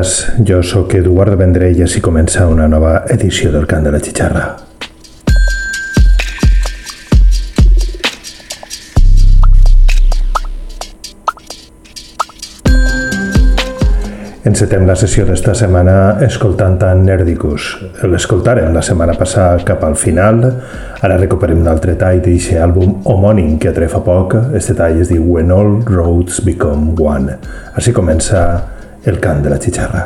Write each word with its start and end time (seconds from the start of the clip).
estàs? 0.00 0.32
Jo 0.48 0.62
sóc 0.62 0.94
Eduard 0.94 1.36
Vendrell 1.36 1.76
i 1.76 1.84
així 1.84 2.00
comença 2.00 2.46
una 2.48 2.68
nova 2.68 3.02
edició 3.12 3.52
del 3.52 3.66
Cant 3.68 3.84
de 3.84 3.92
la 3.92 4.00
Xixarra. 4.00 4.44
Encetem 14.42 14.84
la 14.88 14.96
sessió 14.98 15.24
d'esta 15.24 15.54
setmana 15.54 16.18
escoltant 16.24 16.80
a 16.82 16.92
Nerdicus. 16.98 17.68
L'escoltarem 18.10 18.72
la 18.74 18.82
setmana 18.82 19.14
passada 19.14 19.62
cap 19.64 19.84
al 19.86 19.94
final. 19.96 20.42
Ara 21.00 21.16
recuperem 21.20 21.62
un 21.62 21.70
altre 21.70 21.94
tall 22.00 22.20
d'aquest 22.24 22.58
àlbum 22.58 23.00
homònim 23.08 23.56
queatre 23.62 23.88
fa 23.88 24.02
poc. 24.04 24.36
Este 24.56 24.74
tall 24.74 25.00
es 25.00 25.12
diu 25.12 25.24
When 25.24 25.52
All 25.54 25.80
Roads 25.86 26.42
Become 26.44 26.96
One. 27.00 27.38
Així 27.76 27.94
comença 27.96 28.44
el 29.04 29.18
cant 29.18 29.42
de 29.42 29.50
la 29.50 29.58
xixarra. 29.58 30.02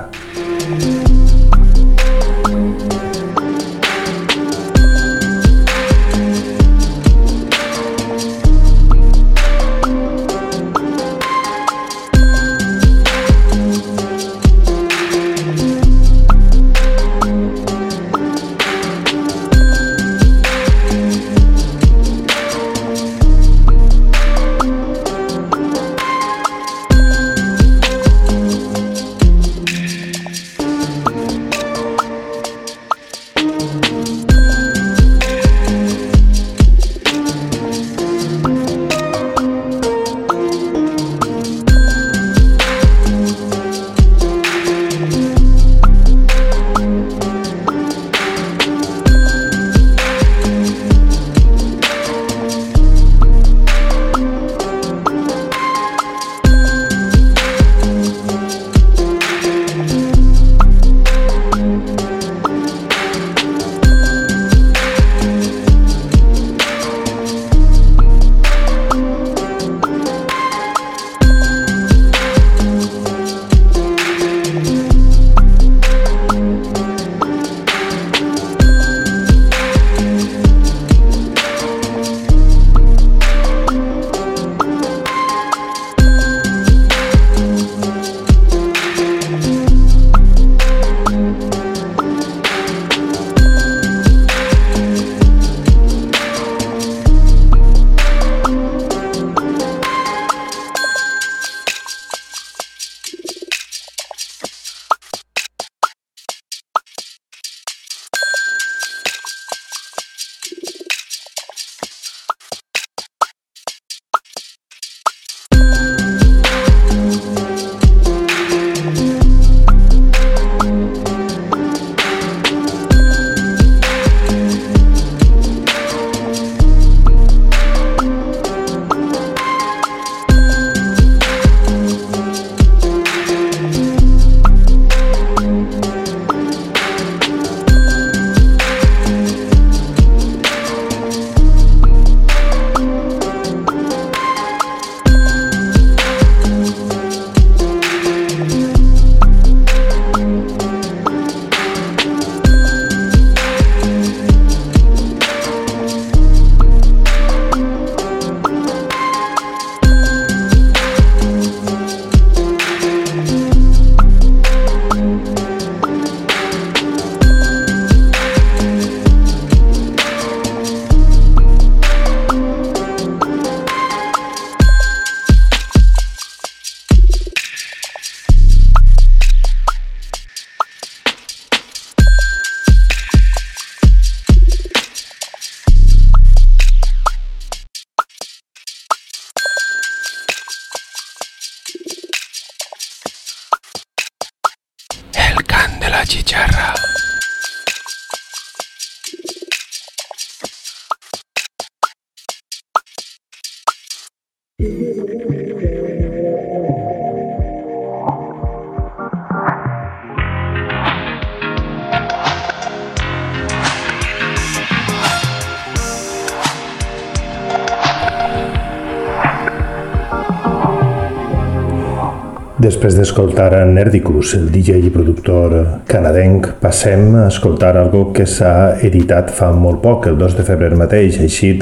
Després 223.17 223.33
d'escoltar 223.33 223.63
a 223.63 223.65
Nerdicus, 223.65 224.35
el 224.37 224.51
DJ 224.53 224.83
i 224.85 224.91
productor 224.93 225.55
canadenc, 225.89 226.51
passem 226.61 227.15
a 227.17 227.23
escoltar 227.31 227.71
algo 227.81 228.11
que 228.13 228.27
s'ha 228.29 228.77
editat 228.85 229.33
fa 229.33 229.49
molt 229.57 229.81
poc, 229.81 230.11
el 230.11 230.19
2 230.21 230.37
de 230.37 230.45
febrer 230.45 230.77
mateix, 230.77 231.17
així 231.25 231.55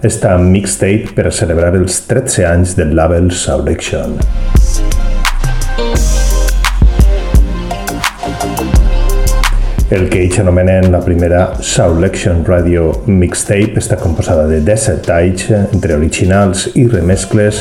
està 0.00 0.32
en 0.32 0.48
mixtape 0.48 1.12
per 1.12 1.28
a 1.28 1.34
celebrar 1.42 1.74
els 1.76 2.00
13 2.08 2.48
anys 2.48 2.72
del 2.80 2.96
label 2.96 3.28
Saulection. 3.36 4.16
El 9.92 10.08
que 10.08 10.24
ells 10.24 10.40
anomenen 10.40 10.88
la 10.90 11.04
primera 11.04 11.50
Saulection 11.60 12.40
Radio 12.48 12.94
Mixtape 13.04 13.76
està 13.76 14.00
composada 14.00 14.48
de 14.48 14.64
17 14.64 15.04
talls 15.04 15.50
entre 15.52 16.00
originals 16.00 16.70
i 16.72 16.88
remescles 16.88 17.60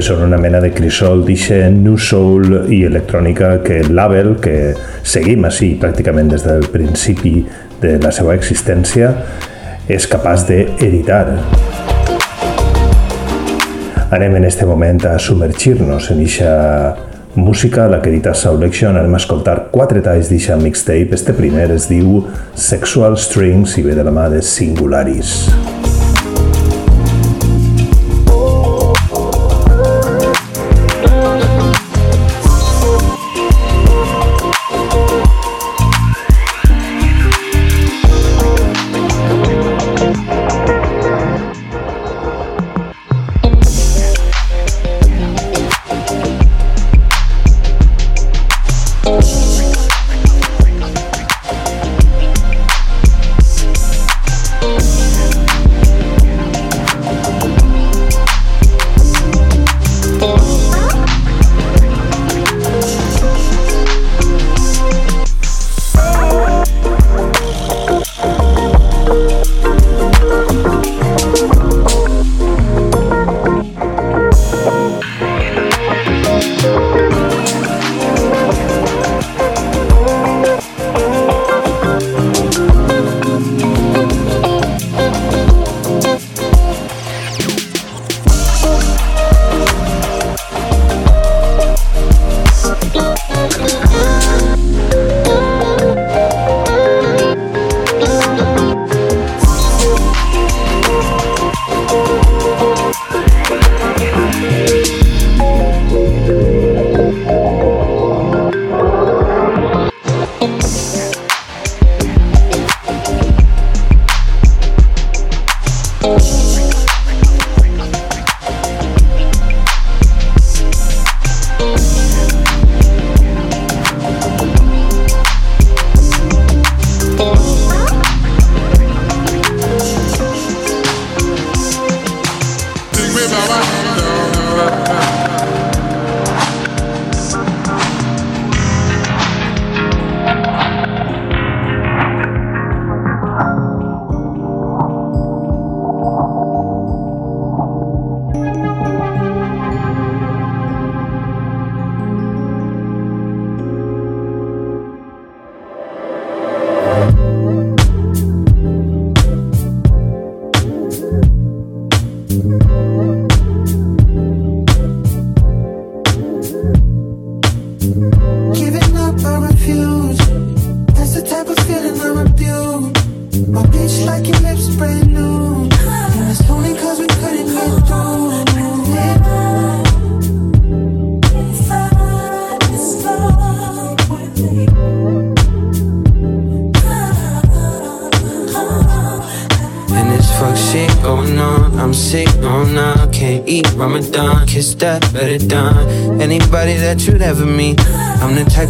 que 0.00 0.06
són 0.06 0.22
una 0.24 0.38
mena 0.40 0.62
de 0.64 0.70
crisol 0.72 1.26
d'eixe 1.26 1.58
New 1.74 1.98
Soul 2.00 2.70
i 2.72 2.78
electrònica 2.88 3.50
que 3.60 3.82
el 3.82 3.90
label, 3.92 4.30
que 4.40 4.72
seguim 5.04 5.44
així 5.44 5.74
pràcticament 5.82 6.30
des 6.32 6.46
del 6.46 6.64
principi 6.72 7.42
de 7.82 7.98
la 8.00 8.08
seva 8.08 8.32
existència, 8.32 9.10
és 9.92 10.06
capaç 10.08 10.46
d'editar. 10.48 11.26
Anem 14.08 14.38
en 14.40 14.48
este 14.48 14.64
moment 14.64 15.04
a 15.04 15.18
submergir-nos 15.20 16.08
en 16.14 16.24
eixa 16.24 16.54
música, 17.34 17.84
la 17.92 18.00
que 18.00 18.08
edita 18.08 18.32
Saulection. 18.32 18.96
Anem 18.96 19.18
a 19.18 19.20
escoltar 19.20 19.58
quatre 19.74 20.00
talls 20.00 20.32
d'eixa 20.32 20.56
mixtape. 20.56 21.12
Este 21.12 21.36
primer 21.36 21.68
es 21.76 21.90
diu 21.92 22.24
Sexual 22.56 23.20
Strings 23.20 23.76
i 23.76 23.84
ve 23.84 24.00
de 24.00 24.08
la 24.08 24.16
mà 24.16 24.30
de 24.32 24.40
Singularis. 24.40 25.36
Singularis. 25.44 25.79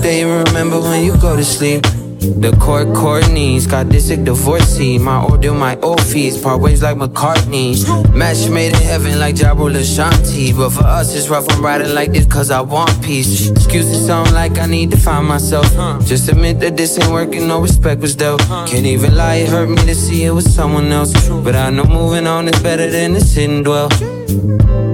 The 0.01 0.09
that 0.09 0.19
you 0.19 0.33
remember 0.33 0.81
when 0.81 1.05
you 1.05 1.13
go 1.19 1.37
to 1.37 1.45
sleep. 1.45 1.83
The 1.83 2.57
court 2.59 2.95
court 2.95 3.31
knees, 3.31 3.67
got 3.67 3.91
this 3.91 4.09
sick 4.09 4.25
divorcee. 4.25 4.99
My 4.99 5.23
order, 5.23 5.53
my 5.53 5.77
old 5.81 6.01
fees, 6.01 6.41
part 6.41 6.63
ways 6.63 6.83
like 6.83 6.97
McCartney. 6.97 7.77
Match 8.15 8.49
made 8.49 8.73
in 8.73 8.81
heaven 8.81 9.19
like 9.19 9.35
Jabro 9.35 9.71
Shanti. 9.71 10.57
But 10.57 10.71
for 10.71 10.85
us, 10.85 11.15
it's 11.15 11.29
rough, 11.29 11.47
I'm 11.51 11.63
riding 11.63 11.95
like 11.95 12.13
this 12.13 12.25
cause 12.25 12.51
I 12.51 12.63
want 12.63 13.03
peace. 13.03 13.51
Excuses 13.51 14.07
sound 14.07 14.33
like 14.33 14.59
I 14.59 14.65
need 14.65 14.91
to 14.93 14.97
find 14.97 15.27
myself. 15.27 15.67
Just 16.07 16.31
admit 16.31 16.61
that 16.61 16.79
this 16.79 16.99
ain't 16.99 17.13
working, 17.13 17.47
no 17.47 17.61
respect 17.61 18.01
was 18.01 18.17
dealt. 18.17 18.41
Can't 18.41 18.87
even 18.87 19.15
lie, 19.15 19.37
it 19.37 19.51
hurt 19.51 19.69
me 19.69 19.83
to 19.85 19.95
see 19.95 20.25
it 20.25 20.31
was 20.31 20.47
someone 20.55 20.87
else. 20.87 21.13
But 21.29 21.57
I 21.57 21.69
know 21.69 21.85
moving 21.85 22.27
on 22.27 22.49
is 22.49 22.59
better 22.63 22.89
than 22.91 23.13
to 23.15 23.21
sit 23.21 23.51
and 23.51 23.65
dwell. 23.67 23.91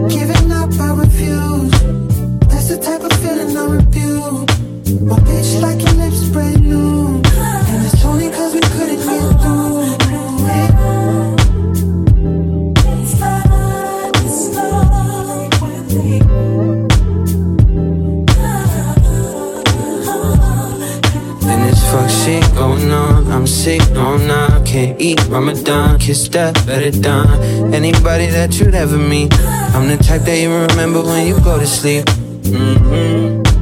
Giving 0.08 0.50
up, 0.50 0.72
I 0.80 0.94
refuse. 0.98 1.55
My 5.46 5.58
like 5.60 5.80
your 5.80 5.92
lips 5.92 6.28
brand 6.30 6.60
new. 6.60 7.22
And 7.70 7.86
it's 7.86 8.02
we 8.52 8.60
couldn't 8.60 8.98
get 8.98 9.40
through. 9.40 9.76
And 21.48 21.62
fuck 21.78 22.10
shit 22.10 22.42
going 22.54 22.90
on, 22.90 23.30
I'm 23.30 23.46
sick, 23.46 23.80
not 24.26 24.66
Can't 24.66 25.00
eat 25.00 25.24
Ramadan, 25.28 26.00
kiss 26.00 26.28
that 26.30 26.54
better 26.66 26.90
done 26.90 27.72
Anybody 27.72 28.26
that 28.26 28.58
you'd 28.58 28.74
ever 28.74 28.98
meet 28.98 29.32
I'm 29.74 29.86
the 29.86 29.96
type 29.96 30.22
that 30.22 30.38
you 30.38 30.52
remember 30.52 31.02
when 31.02 31.26
you 31.26 31.38
go 31.40 31.58
to 31.58 31.66
sleep 31.66 32.04
mm-hmm. 32.04 33.55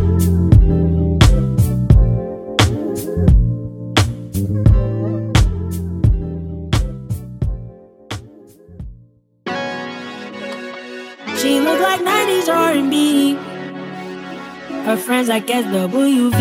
Friends 15.25 15.28
like 15.28 15.47
SWV. 15.47 16.40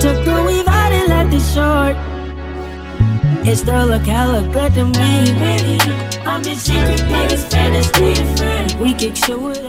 Took 0.00 0.24
the 0.24 0.44
weave 0.46 0.68
out 0.68 0.92
and 0.92 1.08
left 1.08 1.32
it 1.32 1.40
short. 1.54 1.96
It 3.46 3.56
still 3.56 3.86
look 3.86 4.02
hella 4.02 4.42
good 4.52 4.74
to 4.74 4.84
me. 4.84 5.78
I'm 6.26 6.42
the 6.42 6.54
secret 6.54 7.02
biggest 7.08 7.50
fan 7.50 7.74
of 7.74 7.86
friend. 8.36 8.72
We 8.80 8.92
kick 8.92 9.16
shit 9.16 9.40
with. 9.40 9.62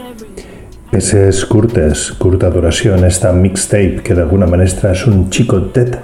Peces 0.90 1.46
curtes, 1.46 2.12
curta 2.18 2.50
duració 2.50 2.98
en 2.98 3.04
esta 3.04 3.32
mixtape 3.32 4.02
que 4.04 4.14
d'alguna 4.14 4.46
manera 4.46 4.92
és 4.92 5.06
un 5.06 5.30
xicotet, 5.32 5.96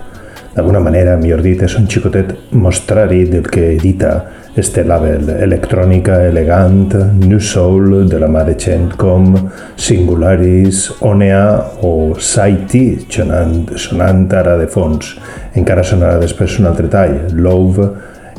d'alguna 0.55 0.81
manera, 0.81 1.19
millor 1.21 1.43
dit, 1.45 1.61
és 1.61 1.75
un 1.77 1.91
xicotet 1.91 2.53
mostrari 2.53 3.27
del 3.29 3.51
que 3.53 3.75
edita 3.75 4.15
este 4.59 4.83
label 4.85 5.29
electrònica 5.41 6.27
elegant, 6.27 6.95
New 7.23 7.41
Soul, 7.41 8.09
de 8.09 8.19
la 8.19 8.29
mà 8.29 8.43
de 8.45 8.55
gent 8.59 8.97
com 8.99 9.35
Singularis, 9.77 10.89
Onea 11.01 11.45
o 11.87 12.15
Saiti, 12.19 12.99
sonant, 13.09 13.71
sonant 13.79 14.27
ara 14.35 14.57
de 14.59 14.67
fons. 14.67 15.15
Encara 15.57 15.87
sonarà 15.87 16.19
després 16.23 16.59
un 16.61 16.71
altre 16.71 16.91
tall, 16.93 17.21
Love, 17.35 17.89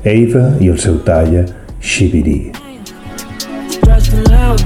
Ave 0.04 0.46
i 0.60 0.70
el 0.70 0.80
seu 0.80 1.00
tall, 1.08 1.46
Shibiri. 1.80 2.52
Just 3.86 4.14
a 4.14 4.22
little 4.28 4.58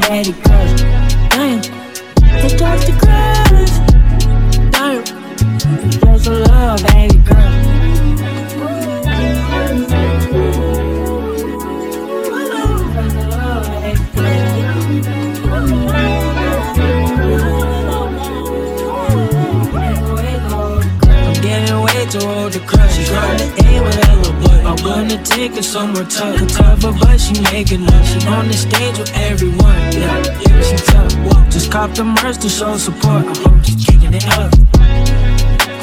I 24.73 24.87
wanna 24.87 25.21
take 25.23 25.53
her 25.53 25.61
somewhere 25.61 26.05
tough. 26.05 26.47
Tough, 26.47 26.81
but 26.81 27.17
she 27.19 27.39
making 27.53 27.85
love. 27.85 28.07
She 28.07 28.27
on 28.27 28.47
the 28.47 28.53
stage 28.55 28.97
with 28.97 29.13
everyone. 29.15 29.77
Yeah, 29.93 30.17
yeah, 30.41 30.61
she 30.63 30.77
tough. 30.77 31.51
Just 31.51 31.71
cop 31.71 31.93
the 31.93 32.03
merch 32.03 32.39
to 32.39 32.49
show 32.49 32.75
support. 32.77 33.23
I 33.23 33.33
hope 33.43 33.63
she's 33.63 33.85
kicking 33.85 34.15
it 34.15 34.25
up. 34.35 34.51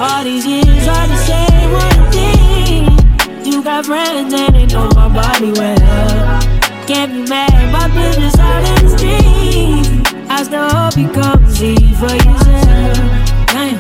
All 0.01 0.25
these 0.25 0.45
years, 0.45 0.89
I 0.89 1.07
just 1.07 1.27
say 1.31 1.47
one 1.71 2.11
thing. 2.11 3.53
You 3.53 3.63
got 3.63 3.87
friends 3.87 4.35
and 4.35 4.55
they 4.57 4.67
know 4.67 4.89
my 4.97 5.09
body 5.09 5.53
well. 5.53 6.41
Can't 6.89 7.13
be 7.13 7.31
mad, 7.31 7.73
my 7.73 7.87
business 7.95 8.37
out 8.41 8.65
in 8.71 8.87
the 8.87 8.99
street. 8.99 10.29
I 10.29 10.43
still 10.43 10.69
hope 10.69 10.97
you 10.97 11.09
come 11.11 11.49
see 11.49 11.77
for 11.95 12.11
yourself. 12.11 12.99
Damn, 13.55 13.79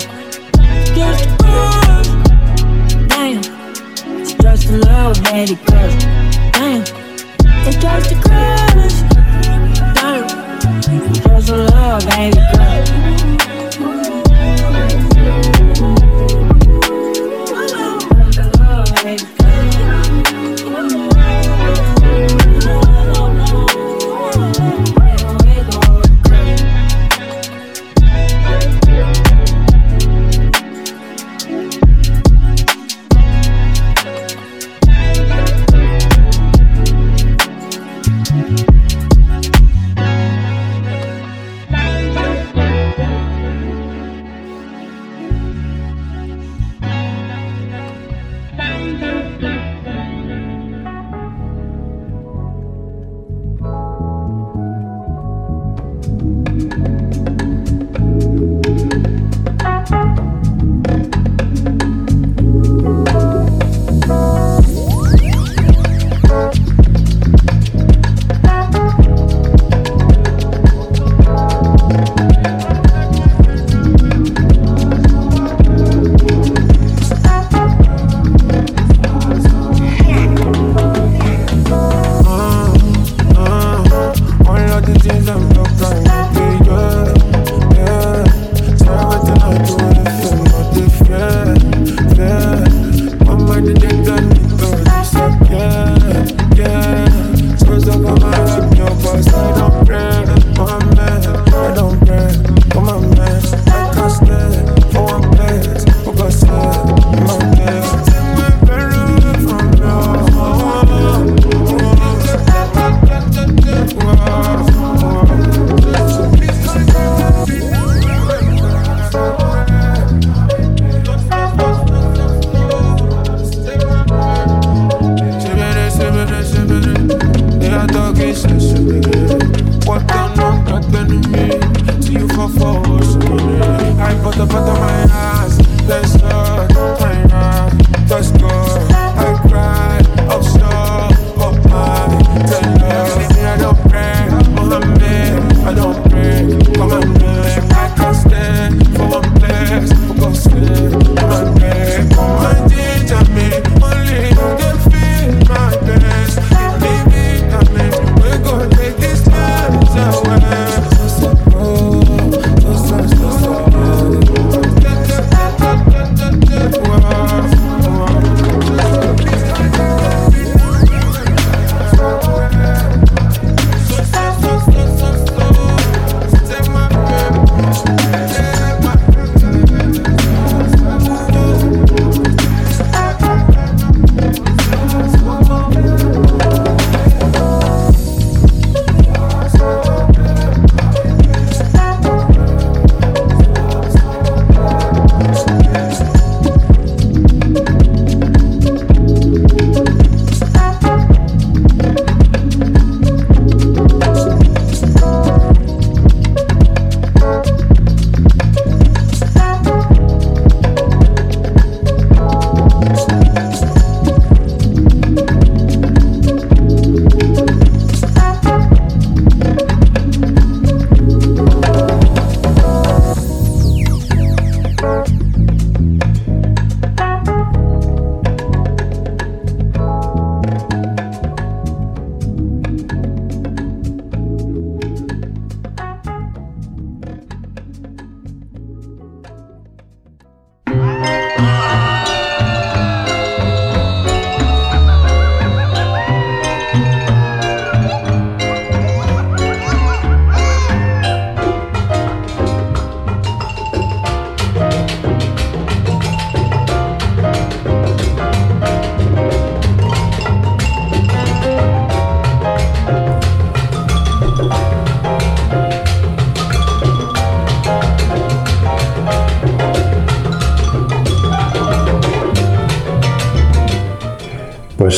get 0.94 1.39
just 4.70 4.84
a 4.84 4.86
little 4.86 5.22
baby 5.24 5.54
girl. 5.66 5.90
Damn, 6.52 6.82
it's 7.66 7.76
just 7.76 8.12
a 8.12 8.20
crush. 8.20 8.96
Damn, 9.94 11.12
just 11.12 11.48
a 11.48 11.56
little 11.56 12.00
baby 12.10 12.38
girl. 12.52 13.59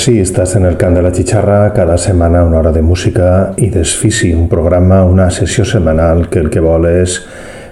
Sí, 0.02 0.18
estás 0.18 0.56
en 0.56 0.64
el 0.64 0.76
Can 0.76 0.94
de 0.94 1.00
la 1.00 1.12
Chicharra, 1.12 1.72
cada 1.72 1.96
setmana 1.96 2.42
una 2.42 2.58
hora 2.58 2.72
de 2.72 2.82
música 2.82 3.52
i 3.56 3.68
desfici, 3.70 4.32
un 4.34 4.48
programa, 4.48 5.04
una 5.04 5.30
sessió 5.30 5.64
setmanal 5.64 6.28
que 6.28 6.40
el 6.40 6.48
que 6.50 6.58
vol 6.58 6.88
és 6.90 7.20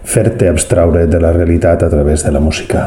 fer-te 0.06 0.46
abstraure 0.46 1.08
de 1.10 1.18
la 1.18 1.32
realitat 1.34 1.82
a 1.82 1.88
través 1.90 2.22
de 2.22 2.30
la 2.30 2.38
música. 2.38 2.84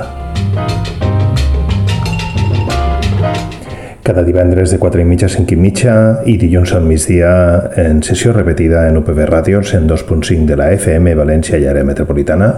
Cada 4.01 4.23
divendres 4.23 4.71
de 4.71 4.79
4 4.79 5.03
i 5.03 5.09
mitja 5.11 5.27
a 5.27 5.35
5 5.35 5.57
i 5.57 5.59
mitja 5.59 5.97
i 6.23 6.37
dilluns 6.39 6.71
al 6.71 6.87
migdia 6.87 7.33
en 7.75 7.99
sessió 7.99 8.31
repetida 8.31 8.87
en 8.87 9.03
UPV 9.03 9.27
Ràdios 9.27 9.75
en 9.75 9.91
2.5 9.91 10.47
de 10.47 10.55
la 10.55 10.71
FM 10.71 11.17
València 11.19 11.59
i 11.59 11.67
àrea 11.67 11.83
metropolitana 11.83 12.53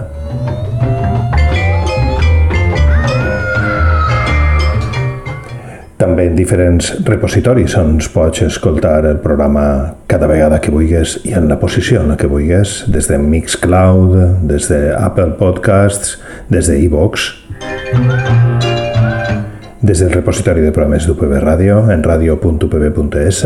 també 6.16 6.30
en 6.30 6.36
diferents 6.38 6.86
repositoris 7.04 7.74
on 7.76 7.98
pots 8.14 8.40
escoltar 8.46 9.04
el 9.04 9.18
programa 9.20 9.96
cada 10.08 10.24
vegada 10.30 10.62
que 10.64 10.72
vulguis 10.72 11.18
i 11.28 11.34
en 11.36 11.44
la 11.50 11.58
posició 11.60 12.00
en 12.00 12.08
la 12.08 12.16
que 12.16 12.30
vulguis, 12.30 12.86
des 12.88 13.04
de 13.10 13.18
Mixcloud, 13.20 14.14
des 14.48 14.68
de 14.70 14.78
Apple 14.96 15.34
Podcasts, 15.36 16.14
des 16.48 16.70
de 16.70 16.78
iVox, 16.86 17.26
des 19.82 20.00
del 20.00 20.14
repositori 20.14 20.64
de 20.64 20.72
programes 20.72 21.04
d'UPB 21.04 21.36
Ràdio, 21.44 21.82
en 21.92 22.00
radio.upb.es, 22.00 23.42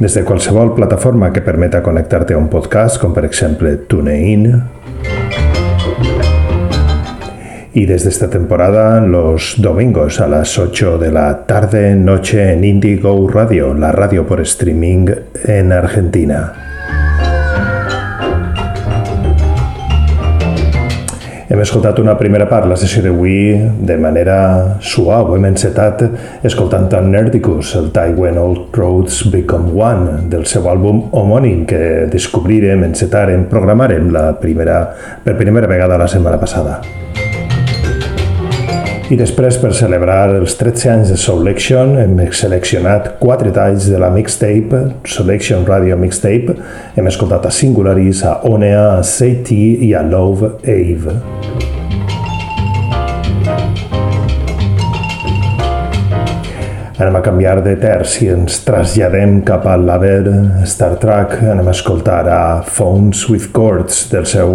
des 0.00 0.18
de 0.18 0.24
qualsevol 0.28 0.74
plataforma 0.76 1.32
que 1.32 1.40
permeta 1.40 1.80
connectar-te 1.80 2.36
a 2.36 2.42
un 2.42 2.52
podcast, 2.52 3.00
com 3.00 3.16
per 3.16 3.24
exemple 3.24 3.72
TuneIn, 3.88 4.50
y 7.72 7.86
desde 7.86 8.08
esta 8.08 8.28
temporada 8.28 9.00
los 9.00 9.54
domingos 9.58 10.20
a 10.20 10.26
las 10.26 10.58
8 10.58 10.98
de 10.98 11.12
la 11.12 11.46
tarde 11.46 11.94
noche 11.94 12.52
en 12.52 12.64
Indigo 12.64 13.28
Radio, 13.28 13.74
la 13.74 13.92
radio 13.92 14.26
por 14.26 14.40
streaming 14.40 15.06
en 15.44 15.72
Argentina. 15.72 16.52
Hem 21.50 21.58
escoltat 21.58 21.98
una 21.98 22.12
primera 22.14 22.46
part, 22.46 22.68
la 22.70 22.76
sessió 22.78 23.02
d'avui, 23.02 23.56
de 23.82 23.96
manera 23.98 24.36
suau. 24.78 25.32
Hem 25.34 25.48
encetat 25.48 26.04
escoltant 26.46 26.86
a 26.94 27.00
Nerdicus, 27.02 27.72
el 27.74 27.90
tall 27.90 28.14
When 28.14 28.38
Old 28.38 28.70
Roads 28.78 29.24
Become 29.32 29.74
One, 29.74 30.30
del 30.30 30.46
seu 30.46 30.70
àlbum 30.70 31.08
homònim 31.10 31.66
que 31.66 32.06
descobrirem, 32.14 32.86
encetarem, 32.86 33.48
programarem 33.50 34.12
la 34.14 34.28
primera, 34.38 34.80
per 35.26 35.34
primera 35.42 35.66
vegada 35.66 35.98
la 35.98 36.06
setmana 36.06 36.38
passada. 36.38 36.78
I 39.10 39.16
després, 39.18 39.56
per 39.58 39.72
celebrar 39.74 40.28
els 40.36 40.52
13 40.54 40.90
anys 40.92 41.08
de 41.10 41.16
Selection, 41.18 41.96
hem 41.98 42.14
seleccionat 42.30 43.16
quatre 43.18 43.50
talls 43.56 43.88
de 43.90 43.98
la 43.98 44.12
mixtape, 44.14 44.84
Selection 45.16 45.66
Radio 45.66 45.98
Mixtape. 45.98 46.54
Hem 46.94 47.10
escoltat 47.10 47.50
a 47.50 47.50
Singularis, 47.50 48.22
a 48.22 48.36
Onea, 48.46 48.86
a 49.00 49.02
Sadie 49.02 49.82
i 49.90 49.92
a 49.98 50.06
Love 50.06 50.54
Ave. 50.62 51.18
Anem 57.00 57.14
a 57.16 57.20
canviar 57.24 57.62
de 57.64 57.72
terç 57.80 58.18
i 58.20 58.26
ens 58.28 58.58
traslladem 58.60 59.38
cap 59.48 59.64
al 59.64 59.86
l'haver 59.88 60.34
Star 60.68 60.98
Trek. 61.00 61.32
Anem 61.48 61.70
a 61.70 61.72
escoltar 61.72 62.26
a 62.28 62.40
Phones 62.60 63.22
with 63.30 63.46
Chords 63.56 64.02
del 64.10 64.26
seu 64.28 64.52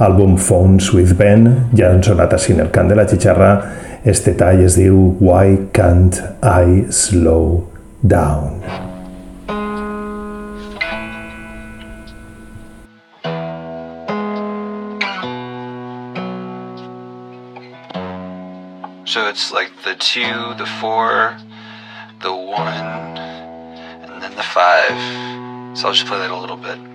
àlbum 0.00 0.38
Phones 0.40 0.88
with 0.96 1.12
Ben. 1.18 1.44
Ja 1.76 1.90
han 1.92 2.00
sonat 2.00 2.32
així 2.32 2.56
en 2.56 2.64
el 2.64 2.72
cant 2.72 2.88
de 2.88 2.96
la 2.96 3.04
xixarra 3.10 3.52
Este 4.08 4.32
tall 4.40 4.64
es 4.64 4.78
diu 4.80 5.18
Why 5.20 5.68
Can't 5.76 6.16
I 6.40 6.88
Slow 6.88 7.68
Down? 8.00 8.64
So 19.04 19.28
it's 19.28 19.52
like 19.52 19.70
the 19.84 19.94
two, 19.94 20.54
the 20.56 20.64
four, 20.80 21.36
the 22.22 22.32
one, 22.32 22.68
and 22.68 24.22
then 24.22 24.34
the 24.36 24.42
five. 24.42 25.76
So 25.76 25.88
I'll 25.88 25.94
just 25.94 26.06
play 26.06 26.18
that 26.18 26.30
a 26.30 26.36
little 26.36 26.56
bit. 26.56 26.91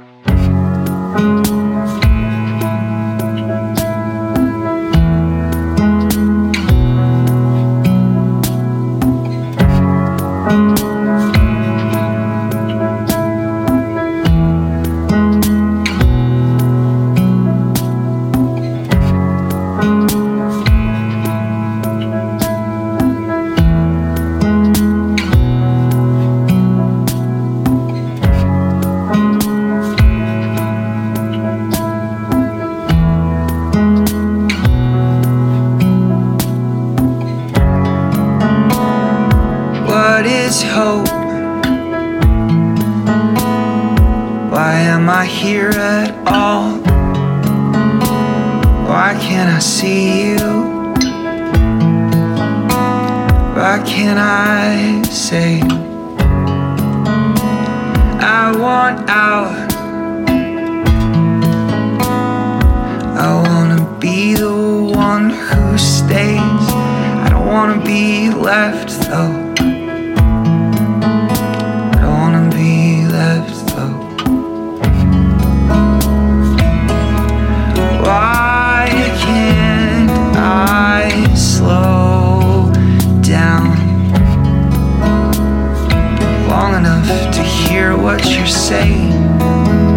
to 87.08 87.42
hear 87.42 87.96
what 87.96 88.26
you're 88.26 88.46
saying. 88.46 89.97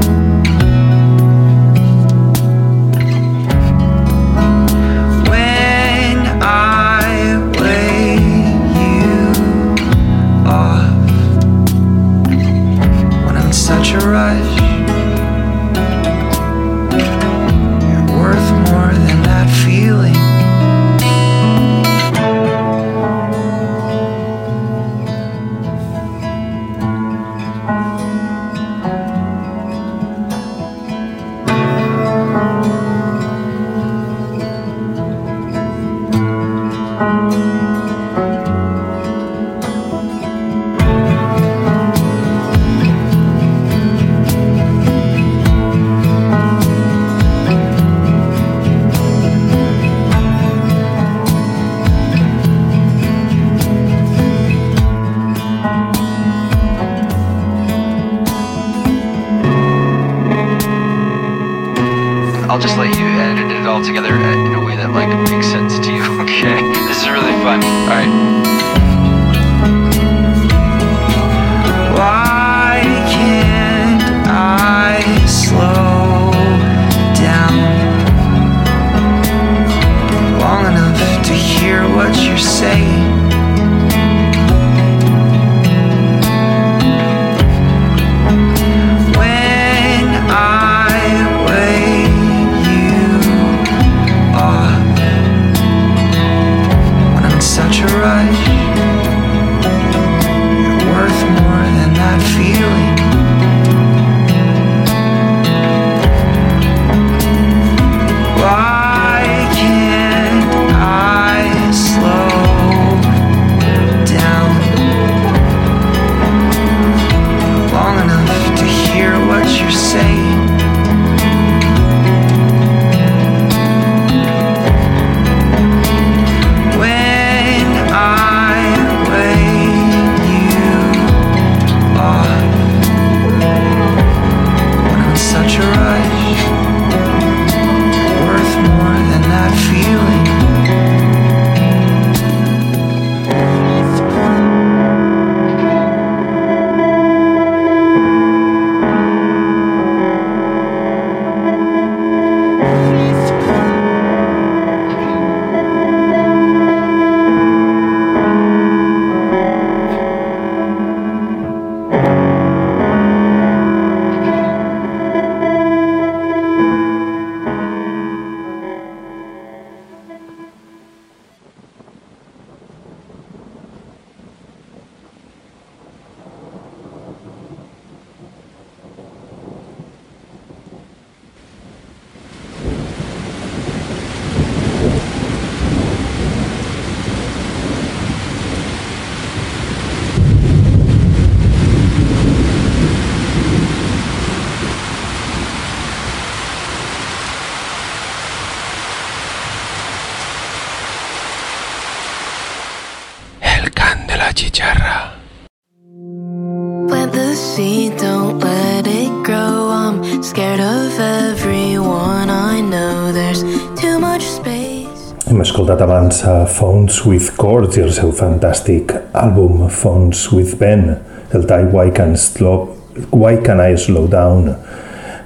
Phones 216.50 217.04
with 217.06 217.36
Chords 217.38 217.78
i 217.78 217.84
el 217.84 217.92
seu 217.94 218.10
fantàstic 218.16 218.92
àlbum 219.16 219.68
Phones 219.70 220.26
with 220.34 220.56
Ben, 220.60 220.96
el 221.34 221.46
tall 221.46 221.68
Why 221.70 221.92
Can, 221.94 222.16
Slow, 222.18 222.74
Why 223.14 223.38
Can 223.44 223.62
I 223.62 223.78
Slow 223.78 224.08
Down. 224.10 224.56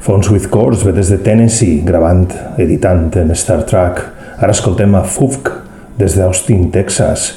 Phones 0.04 0.28
with 0.30 0.50
Chords 0.52 0.84
ve 0.84 0.92
des 0.92 1.08
de 1.10 1.18
Tennessee, 1.24 1.80
gravant, 1.86 2.28
editant 2.60 3.16
en 3.16 3.32
Star 3.34 3.64
Trek. 3.64 4.02
Ara 4.36 4.52
escoltem 4.52 4.94
a 4.94 5.02
Fufk 5.08 5.48
des 5.98 6.18
d'Austin, 6.18 6.68
Texas, 6.74 7.30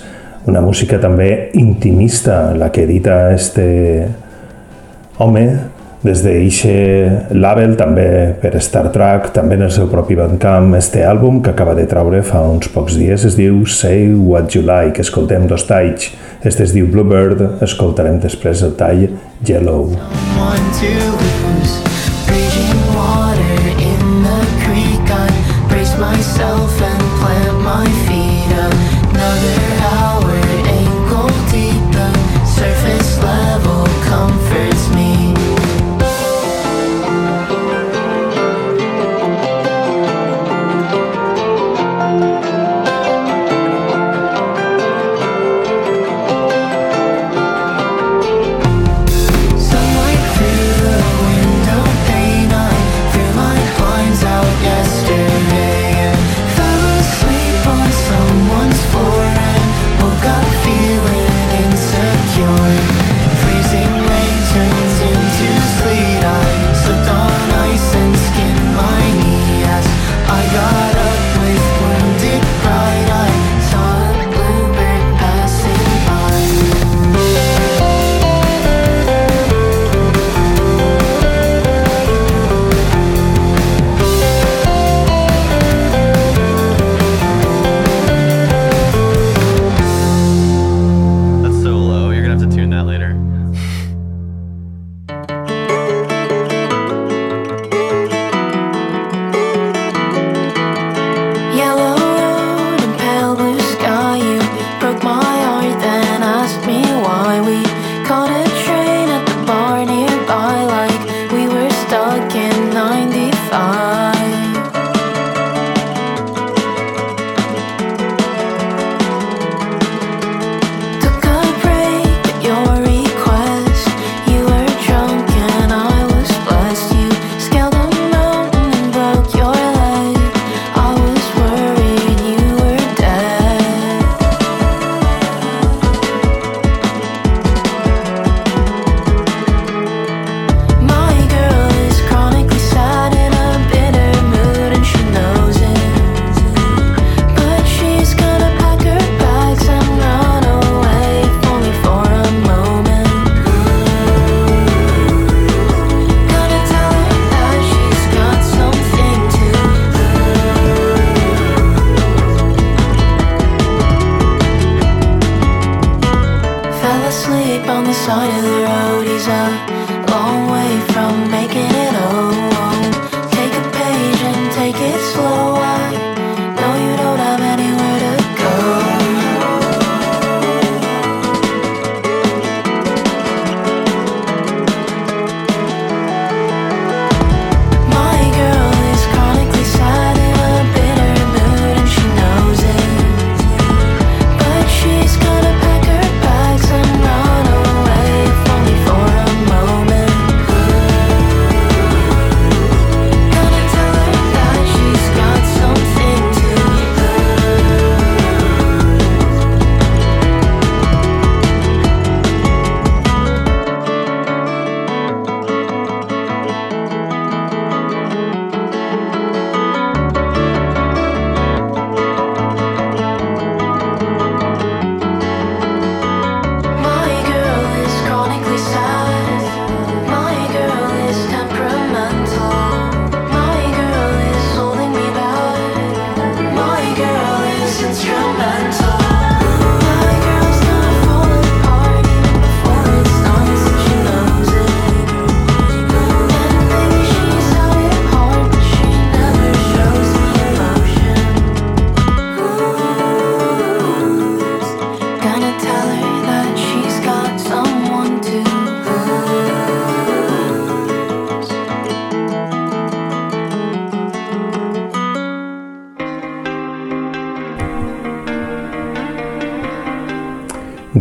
una 0.47 0.62
música 0.62 1.00
també 1.00 1.50
intimista, 1.60 2.54
la 2.56 2.69
que 2.71 2.84
edita 2.84 3.32
este 3.34 3.67
home 5.17 5.47
des 6.08 6.24
d'Ixe 6.24 6.76
Label, 7.36 7.76
també 7.80 8.08
per 8.41 8.54
Star 8.63 8.88
Trek, 8.96 9.32
també 9.36 9.58
en 9.58 9.65
el 9.67 9.74
seu 9.76 9.89
propi 9.91 10.15
Bandcamp, 10.17 10.74
este 10.80 11.04
àlbum 11.08 11.41
que 11.43 11.52
acaba 11.52 11.76
de 11.78 11.88
traure 11.89 12.24
fa 12.26 12.46
uns 12.48 12.72
pocs 12.72 12.96
dies 13.00 13.28
es 13.28 13.36
diu 13.39 13.60
Say 13.67 14.08
What 14.15 14.56
You 14.56 14.63
Like, 14.67 15.04
escoltem 15.04 15.50
dos 15.52 15.67
talls, 15.67 16.12
este 16.48 16.63
es 16.67 16.76
diu 16.76 16.88
Bluebird, 16.93 17.43
escoltarem 17.65 18.22
després 18.24 18.63
el 18.63 18.78
tall 18.80 19.10
Yellow. 19.43 19.91
Someone 20.38 20.72
to... 20.80 21.47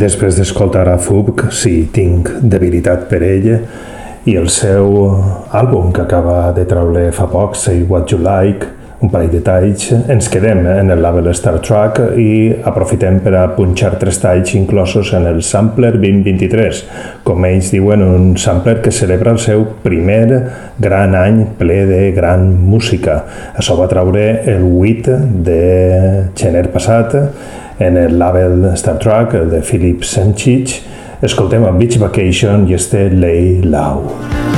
Després 0.07 0.37
d'escoltar 0.39 0.85
a 0.87 0.93
Fubk, 1.03 1.49
sí, 1.51 1.89
tinc 1.91 2.29
debilitat 2.39 3.09
per 3.09 3.17
ell, 3.27 3.47
i 4.23 4.37
el 4.39 4.45
seu 4.47 4.85
àlbum 5.51 5.89
que 5.91 6.05
acaba 6.05 6.53
de 6.55 6.63
treure 6.69 7.09
fa 7.11 7.25
poc, 7.27 7.57
Say 7.59 7.81
What 7.89 8.13
You 8.13 8.21
Like, 8.23 8.69
un 9.03 9.11
parell 9.11 9.33
de 9.33 9.41
talls, 9.43 9.89
ens 10.07 10.31
quedem 10.31 10.63
en 10.77 10.93
el 10.95 11.03
label 11.03 11.27
Star 11.35 11.57
Trek 11.59 11.99
i 12.23 12.29
aprofitem 12.71 13.19
per 13.25 13.35
a 13.35 13.43
punxar 13.57 13.97
tres 13.99 14.21
talls 14.23 14.55
inclosos 14.55 15.11
en 15.17 15.27
el 15.27 15.43
Sampler 15.43 15.97
2023, 15.99 16.81
com 17.27 17.43
ells 17.51 17.75
diuen, 17.75 18.07
un 18.07 18.31
sampler 18.39 18.79
que 18.85 18.95
celebra 18.95 19.35
el 19.35 19.43
seu 19.43 19.67
primer 19.83 20.23
gran 20.79 21.19
any 21.19 21.43
ple 21.59 21.83
de 21.91 22.01
gran 22.15 22.47
música. 22.71 23.25
Això 23.59 23.75
va 23.75 23.91
traure 23.91 24.27
el 24.55 24.63
8 24.71 25.21
de 25.51 25.63
gener 26.39 26.69
passat 26.71 27.19
en 27.79 27.97
el 27.97 28.17
label 28.19 28.65
Star 28.73 28.97
Trek 28.99 29.33
de 29.51 29.61
Philip 29.61 30.03
Senchich. 30.03 30.81
Escoltem 31.21 31.65
a 31.65 31.71
Beach 31.71 31.97
Vacation 31.97 32.67
i 32.69 32.73
este 32.73 33.09
Lay 33.09 33.61
Low. 33.63 34.56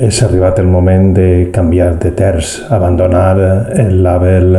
És 0.00 0.22
arribat 0.22 0.58
el 0.58 0.66
moment 0.66 1.12
de 1.14 1.50
canviar 1.54 1.94
de 2.02 2.10
terç, 2.16 2.56
abandonar 2.72 3.36
el 3.78 4.02
label 4.02 4.56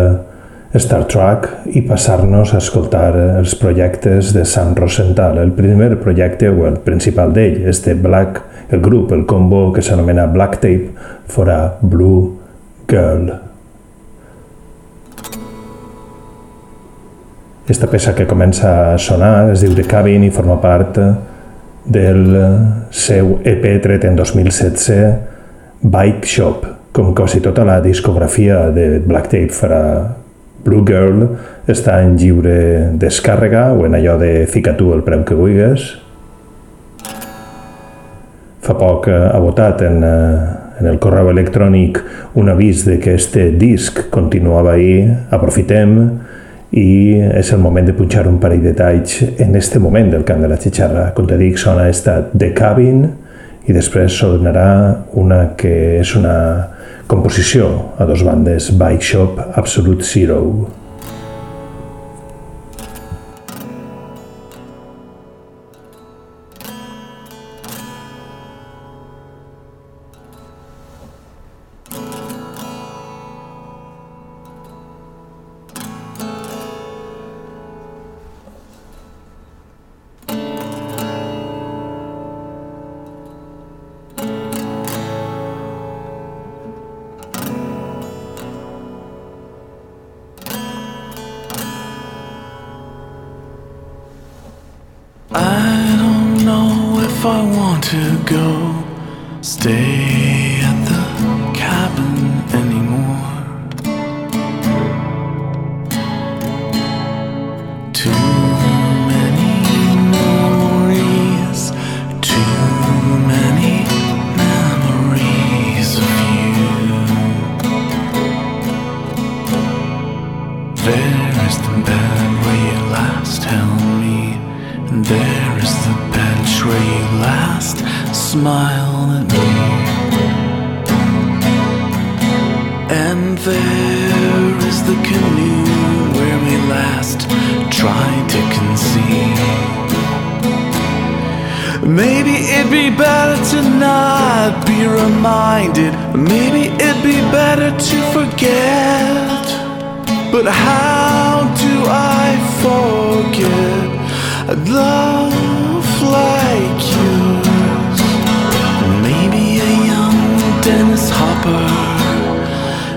Star 0.76 1.06
Trek 1.08 1.48
i 1.72 1.82
passar-nos 1.88 2.52
a 2.54 2.60
escoltar 2.60 3.14
els 3.40 3.56
projectes 3.56 4.34
de 4.36 4.44
Sam 4.46 4.74
Rosenthal. 4.76 5.40
El 5.40 5.54
primer 5.56 5.94
projecte, 6.02 6.50
o 6.52 6.66
el 6.68 6.80
principal 6.84 7.34
d'ell, 7.36 7.62
és 7.70 7.80
de 7.86 7.96
Black, 7.96 8.42
el 8.76 8.82
grup, 8.84 9.14
el 9.16 9.26
combo 9.26 9.72
que 9.74 9.84
s'anomena 9.86 10.28
Black 10.28 10.60
Tape 10.60 10.92
for 11.32 11.50
a 11.50 11.78
Blue 11.82 12.36
Girl. 12.90 13.32
Esta 17.68 17.88
peça 17.90 18.14
que 18.14 18.28
comença 18.30 18.94
a 18.94 18.98
sonar 19.02 19.50
es 19.50 19.64
diu 19.64 19.74
The 19.74 19.88
Cabin 19.90 20.28
i 20.28 20.34
forma 20.34 20.60
part 20.62 21.00
del 21.86 22.26
seu 22.90 23.40
EP 23.46 23.66
tret 23.84 24.06
en 24.06 24.16
2016 24.18 25.82
Bike 25.86 26.26
Shop, 26.26 26.66
com 26.92 27.14
quasi 27.14 27.42
tota 27.42 27.66
la 27.68 27.80
discografia 27.82 28.70
de 28.74 29.00
Black 29.06 29.30
Tape 29.30 29.54
farà 29.54 29.82
Blue 30.66 30.82
Girl 30.88 31.28
està 31.70 32.00
en 32.02 32.16
lliure 32.18 32.96
descàrrega 32.98 33.68
o 33.76 33.86
en 33.86 33.98
allò 34.00 34.18
de 34.18 34.48
fica 34.50 34.74
tu 34.78 34.90
el 34.96 35.04
preu 35.06 35.22
que 35.28 35.38
vulguis. 35.38 35.92
Fa 38.66 38.74
poc 38.80 39.12
ha 39.12 39.38
votat 39.44 39.84
en, 39.86 40.02
en 40.02 40.90
el 40.90 40.98
correu 40.98 41.30
electrònic 41.30 42.02
un 42.42 42.50
avís 42.50 42.82
de 42.88 42.98
que 43.04 43.14
este 43.14 43.52
disc 43.54 44.08
continuava 44.10 44.74
ahí. 44.74 45.06
Aprofitem 45.30 46.00
i 46.72 47.16
és 47.40 47.52
el 47.54 47.62
moment 47.62 47.86
de 47.88 47.94
punxar 47.96 48.26
un 48.28 48.40
parell 48.42 48.64
de 48.64 48.74
talls 48.78 49.22
en 49.40 49.56
este 49.56 49.80
moment 49.80 50.10
del 50.12 50.26
cant 50.28 50.42
de 50.42 50.50
la 50.52 50.58
xixarra. 50.62 51.12
Com 51.16 51.28
te 51.30 51.38
dic, 51.40 51.60
sona 51.62 51.90
esta 51.90 52.22
The 52.32 52.52
Cabin 52.58 53.06
i 53.66 53.74
després 53.74 54.18
sonarà 54.22 54.70
una 55.22 55.42
que 55.58 56.00
és 56.00 56.16
una 56.18 56.38
composició 57.08 57.70
a 58.00 58.08
dos 58.10 58.24
bandes, 58.26 58.72
Bike 58.78 59.04
Shop 59.04 59.40
Absolute 59.56 60.06
Zero. 60.06 60.42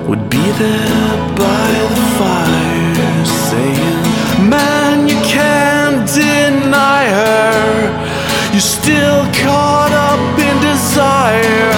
Would 0.09 0.31
be 0.31 0.51
there 0.53 1.17
by 1.37 1.69
the 1.93 2.03
fire 2.17 3.25
saying, 3.51 4.49
Man, 4.49 5.07
you 5.07 5.17
can't 5.21 6.09
deny 6.09 7.05
her. 7.21 7.61
You're 8.53 8.71
still 8.81 9.21
caught 9.45 9.93
up 10.09 10.39
in 10.49 10.57
desire. 10.65 11.75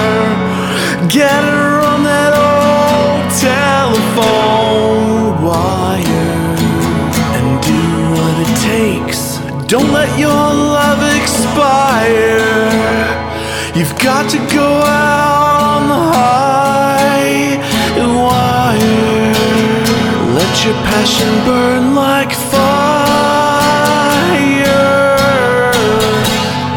Get 1.09 1.43
her 1.43 1.81
on 1.91 2.03
that 2.11 2.31
old 2.47 3.27
telephone 3.49 5.43
wire 5.43 6.55
and 7.35 7.47
do 7.71 7.83
what 8.15 8.33
it 8.45 8.53
takes. 8.71 9.21
Don't 9.67 9.91
let 9.91 10.11
your 10.17 10.29
love 10.77 11.01
expire. 11.19 12.39
You've 13.75 13.97
got 13.99 14.29
to 14.31 14.37
go 14.55 14.67
out 14.67 15.20
your 20.71 20.83
passion 20.83 21.31
burn 21.45 21.95
like 21.95 22.31
fire. 22.31 22.61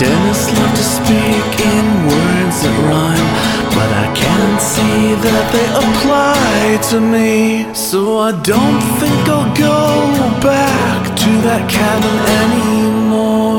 Dennis 0.01 0.43
loved 0.57 0.77
to 0.81 0.87
speak 0.99 1.51
in 1.75 1.87
words 2.11 2.57
that 2.65 2.77
rhyme, 2.91 3.31
but 3.77 3.91
I 4.05 4.07
can't 4.23 4.61
see 4.73 4.99
that 5.27 5.45
they 5.55 5.69
apply 5.85 6.63
to 6.91 6.97
me. 7.15 7.33
So 7.73 8.01
I 8.19 8.31
don't 8.53 8.83
think 9.01 9.21
I'll 9.37 9.53
go 9.71 9.81
back 10.41 11.01
to 11.23 11.31
that 11.47 11.65
cabin 11.77 12.17
anymore. 12.43 13.54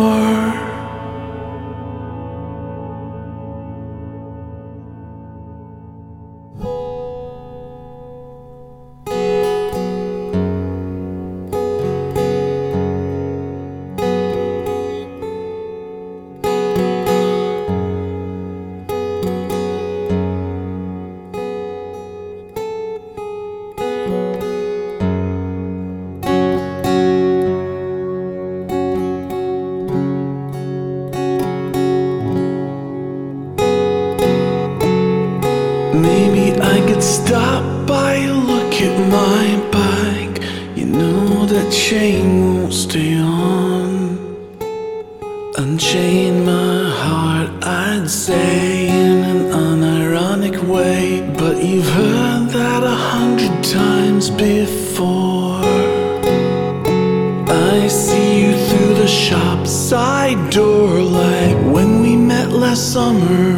Heard 52.14 52.50
that 52.50 52.84
a 52.84 52.98
hundred 53.14 53.64
times 53.64 54.30
before. 54.30 55.62
I 57.48 57.88
see 57.88 58.42
you 58.42 58.52
through 58.68 58.94
the 58.96 59.08
shop 59.08 59.68
side 59.68 60.42
door 60.52 60.90
like 61.02 61.58
when 61.74 62.02
we 62.02 62.16
met 62.16 62.50
last 62.52 62.94
summer. 62.94 63.56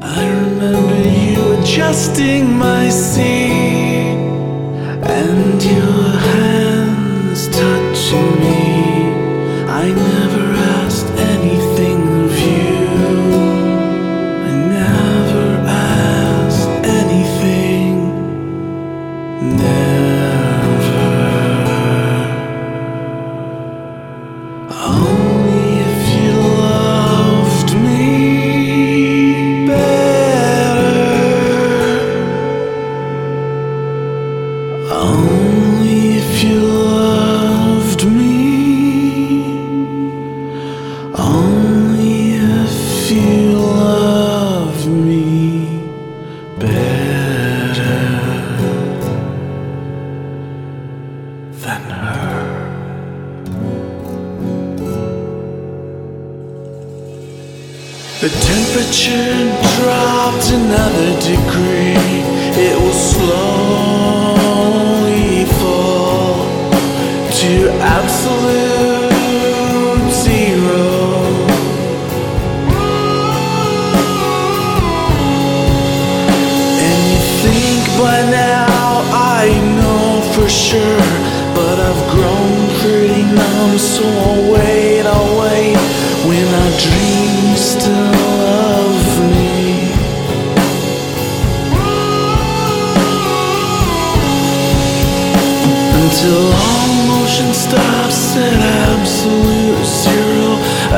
I 0.00 0.20
remember 0.42 1.00
you 1.26 1.40
adjusting 1.58 2.44
my 2.58 2.88
seat 2.88 4.18
and 5.20 5.62
your 5.62 6.04
hands 6.32 7.48
touching 7.48 8.30
me. 8.44 8.62
I 9.82 9.84
never 10.10 10.44
asked 10.80 10.97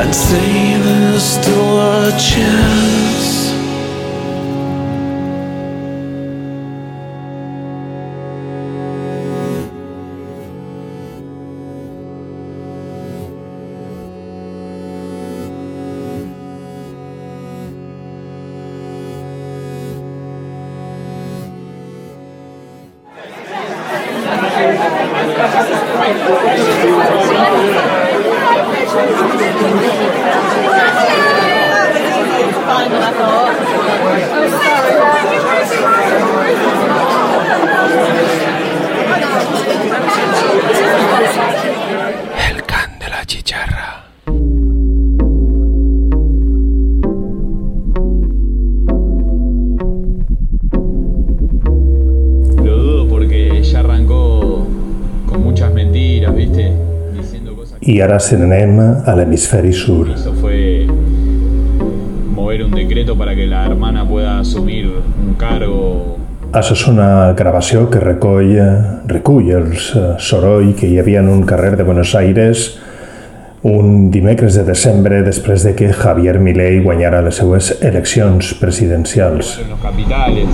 zero, 0.01 0.07
I'd 0.07 0.15
say 0.15 0.77
there's 0.77 1.23
still 1.23 1.79
a 1.79 2.11
chance. 2.17 2.70
I 58.01 58.03
ara 58.03 58.15
se 58.17 58.33
n'anem 58.33 58.79
a 59.05 59.13
l'hemisferi 59.13 59.71
sur. 59.71 60.07
hizo 60.09 60.33
fue 60.33 60.87
mover 62.33 62.63
un 62.63 62.71
decreto 62.71 63.15
para 63.15 63.35
que 63.35 63.45
la 63.45 63.63
hermana 63.63 64.07
pueda 64.07 64.39
asumir 64.39 64.87
un 64.87 65.35
cargo. 65.35 66.17
Això 66.51 66.73
és 66.73 66.87
una 66.89 67.33
gravació 67.37 67.91
que 67.91 67.99
recull, 68.01 68.57
recull 69.05 69.51
el 69.53 69.67
soroll 70.17 70.73
que 70.79 70.89
hi 70.89 70.97
havia 70.97 71.19
en 71.21 71.29
un 71.29 71.43
carrer 71.45 71.77
de 71.77 71.83
Buenos 71.83 72.15
Aires 72.15 72.79
un 73.61 74.09
dimecres 74.09 74.57
de 74.57 74.63
desembre 74.63 75.21
després 75.21 75.61
de 75.61 75.75
que 75.75 75.93
Javier 75.93 76.39
Milei 76.39 76.81
guanyara 76.81 77.21
les 77.21 77.37
seues 77.37 77.69
eleccions 77.83 78.55
presidencials. 78.55 79.59
en 79.61 79.69
los 79.69 79.79
capitales. 79.79 80.47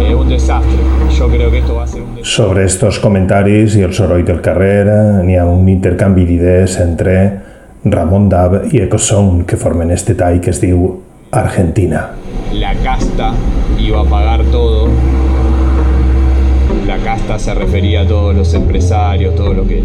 Es 0.00 0.14
un 0.14 0.28
desastre. 0.28 0.78
Yo 1.18 1.28
creo 1.28 1.50
que 1.50 1.58
esto 1.58 1.74
va 1.74 1.82
a 1.82 1.88
ser. 1.88 2.07
Sobre 2.28 2.66
estos 2.66 2.98
comentaris 3.00 3.72
i 3.78 3.82
el 3.86 3.94
soroll 3.96 4.20
del 4.28 4.42
carrer 4.44 4.84
n'hi 5.24 5.38
ha 5.40 5.46
un 5.48 5.64
intercanvi 5.72 6.26
d'idees 6.28 6.74
entre 6.82 7.14
Ramon 7.88 8.26
Dab 8.28 8.56
i 8.68 8.82
Ecosound 8.84 9.46
que 9.48 9.56
formen 9.56 9.94
este 9.94 10.12
tall 10.18 10.36
que 10.44 10.52
es 10.52 10.60
diu 10.60 10.82
Argentina. 11.32 12.02
La 12.52 12.74
casta 12.84 13.32
iba 13.80 14.02
a 14.02 14.04
pagar 14.04 14.44
todo. 14.52 14.90
La 16.86 16.98
casta 16.98 17.38
se 17.38 17.54
refería 17.54 18.02
a 18.02 18.06
todos 18.06 18.36
los 18.36 18.52
empresarios, 18.52 19.34
todo 19.34 19.54
lo 19.54 19.66
que 19.66 19.82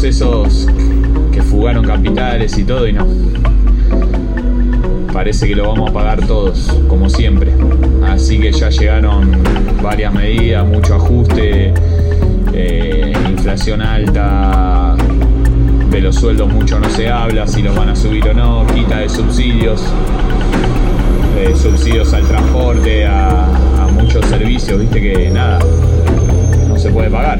todos 0.00 0.14
esos 0.14 0.66
que 1.30 1.42
fugaron 1.42 1.84
capitales 1.84 2.56
y 2.56 2.64
todo 2.64 2.88
y 2.88 2.92
no. 2.94 3.06
Parece 5.12 5.46
que 5.46 5.54
lo 5.54 5.68
vamos 5.68 5.90
a 5.90 5.92
pagar 5.92 6.26
todos, 6.26 6.74
como 6.88 7.10
siempre. 7.10 7.52
Así 8.06 8.38
que 8.38 8.50
ya 8.50 8.70
llegaron 8.70 9.30
varias 9.82 10.14
medidas, 10.14 10.66
mucho 10.66 10.94
ajuste, 10.94 11.74
eh, 12.54 13.12
inflación 13.28 13.82
alta, 13.82 14.96
de 15.90 16.00
los 16.00 16.14
sueldos 16.16 16.50
mucho 16.50 16.80
no 16.80 16.88
se 16.88 17.10
habla, 17.10 17.46
si 17.46 17.62
los 17.62 17.76
van 17.76 17.90
a 17.90 17.96
subir 17.96 18.26
o 18.28 18.32
no, 18.32 18.66
quita 18.74 19.00
de 19.00 19.08
subsidios, 19.08 19.84
subsidios 21.56 22.14
al 22.14 22.26
transporte, 22.26 23.04
a 23.04 23.86
muchos 23.92 24.24
servicios, 24.26 24.80
viste 24.80 25.00
que 25.00 25.30
nada, 25.30 25.58
no 26.68 26.78
se 26.78 26.88
puede 26.88 27.10
pagar. 27.10 27.38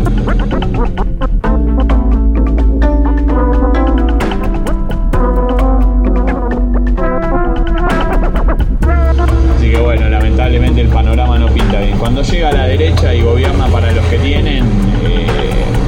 Lamentablemente 10.31 10.81
el 10.81 10.89
panorama 10.89 11.39
no 11.39 11.49
pinta 11.49 11.81
bien. 11.81 11.99
Cuando 11.99 12.22
llega 12.22 12.51
a 12.51 12.53
la 12.53 12.66
derecha 12.66 13.12
y 13.12 13.20
gobierna 13.20 13.66
para 13.66 13.91
los 13.91 14.05
que 14.07 14.18
tienen, 14.18 14.64
eh, 15.05 15.26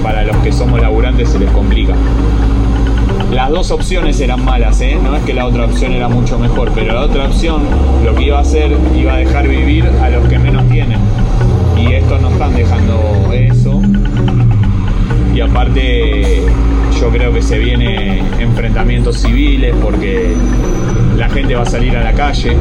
para 0.03 0.25
los 0.25 0.37
que 0.39 0.51
somos 0.53 0.81
laburantes 0.81 1.29
se 1.29 1.39
les 1.39 1.51
complica. 1.51 1.95
Las 3.33 3.51
dos 3.51 3.71
opciones 3.71 4.21
eran 4.21 4.45
malas, 4.45 4.81
¿eh? 4.81 4.99
no 5.01 5.17
es 5.17 5.23
que 5.23 5.33
la 5.33 5.47
otra 5.47 5.65
opción 5.65 5.93
era 5.93 6.09
mucho 6.09 6.39
mejor, 6.39 6.73
pero 6.75 6.93
la 6.93 7.03
otra 7.03 7.27
opción 7.27 7.63
lo 8.05 8.15
que 8.17 8.25
iba 8.25 8.39
a 8.39 8.41
hacer 8.41 8.77
iba 8.97 9.15
a 9.15 9.17
dejar 9.19 9.47
vivir 9.47 9.87
a 10.03 10.11
los 10.11 10.27
que 10.29 10.39
menos 10.39 10.69
tienen. 10.69 10.99
Y 11.79 11.93
estos 11.93 12.21
no 12.21 12.31
están 12.31 12.55
dejando 12.55 13.01
eso. 13.33 13.81
Y 15.35 15.41
aparte 15.41 16.43
yo 17.01 17.11
creo 17.11 17.33
que 17.33 17.43
se 17.43 17.59
viene 17.59 18.23
enfrentamientos 18.41 19.19
civiles 19.19 19.75
porque 19.81 20.35
la 21.17 21.29
gente 21.29 21.55
va 21.55 21.63
a 21.63 21.67
salir 21.67 21.97
a 21.97 22.03
la 22.03 22.13
calle. 22.13 22.57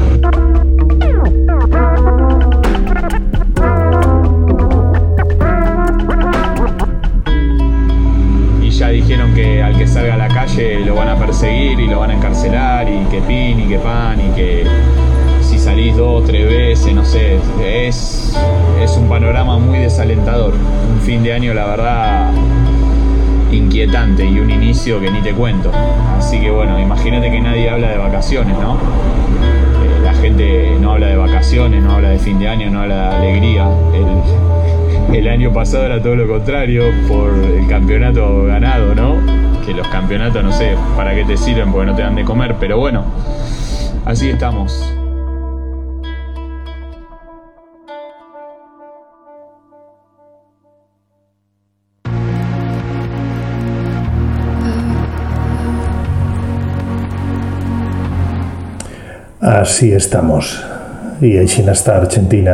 Año, 21.34 21.54
la 21.54 21.66
verdad, 21.66 22.32
inquietante 23.52 24.26
y 24.26 24.38
un 24.40 24.52
inicio 24.52 25.00
que 25.00 25.10
ni 25.10 25.22
te 25.22 25.32
cuento. 25.32 25.72
Así 26.18 26.42
que 26.42 26.52
bueno, 26.52 26.78
imagínate 26.78 27.32
que 27.32 27.40
nadie 27.40 27.70
habla 27.70 27.90
de 27.90 27.98
vacaciones, 27.98 28.58
¿no? 28.58 28.74
Eh, 28.74 30.02
la 30.04 30.14
gente 30.14 30.76
no 30.82 30.92
habla 30.92 31.08
de 31.08 31.16
vacaciones, 31.16 31.82
no 31.84 31.94
habla 31.94 32.10
de 32.10 32.20
fin 32.20 32.38
de 32.38 32.50
año, 32.50 32.70
no 32.70 32.82
habla 32.82 33.12
de 33.12 33.16
alegría. 33.16 33.66
El, 33.94 35.16
el 35.16 35.28
año 35.30 35.54
pasado 35.54 35.86
era 35.86 36.02
todo 36.02 36.18
lo 36.18 36.28
contrario 36.28 36.84
por 37.08 37.34
el 37.34 37.66
campeonato 37.66 38.44
ganado, 38.44 38.94
¿no? 38.94 39.16
Que 39.66 39.74
los 39.74 39.88
campeonatos 39.88 40.44
no 40.44 40.52
sé 40.52 40.76
para 40.98 41.16
qué 41.16 41.24
te 41.24 41.38
sirven 41.38 41.72
porque 41.72 41.92
no 41.92 41.96
te 41.96 42.02
dan 42.02 42.16
de 42.16 42.26
comer, 42.26 42.56
pero 42.60 42.78
bueno, 42.78 43.06
así 44.06 44.30
estamos. 44.30 45.01
Així 59.42 59.88
estamos. 59.98 60.52
I 61.26 61.40
així 61.42 61.64
està 61.66 61.96
Argentina. 61.98 62.54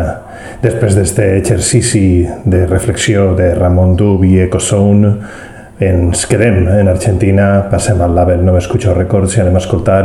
Després 0.61 0.95
d'este 0.95 1.25
exercici 1.35 2.23
de 2.45 2.65
reflexió 2.65 3.33
de 3.35 3.53
Ramon 3.55 3.95
Dub 3.99 4.23
i 4.23 4.39
Ecosound, 4.45 5.05
Ens 5.79 6.23
quedem 6.25 6.63
en 6.73 6.87
Argentina, 6.87 7.67
passem 7.69 7.99
al 8.01 8.15
label 8.15 8.39
No 8.41 8.55
Escucho 8.57 8.95
Records 8.95 9.35
i 9.35 9.43
anem 9.43 9.59
a 9.59 9.61
escoltar 9.61 10.01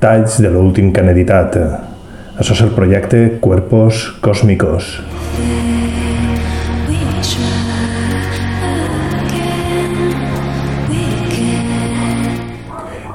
talls 0.00 0.38
de 0.40 0.48
l'últim 0.48 0.88
que 0.88 1.02
han 1.02 1.12
editat. 1.12 1.58
Això 2.38 2.54
és 2.54 2.62
el 2.64 2.72
projecte 2.72 3.26
Cuerpos 3.42 4.06
Cósmicos. 4.24 4.94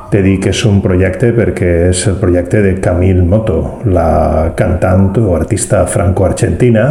Te 0.07 0.21
dic 0.23 0.45
que 0.45 0.53
és 0.53 0.59
un 0.63 0.77
projecte 0.79 1.33
perquè 1.35 1.71
és 1.89 2.05
el 2.07 2.15
projecte 2.21 2.61
de 2.63 2.77
Camille 2.79 3.25
Moto, 3.27 3.57
la 3.91 4.53
cantant 4.55 5.09
o 5.19 5.33
artista 5.35 5.81
franco-argentina 5.91 6.85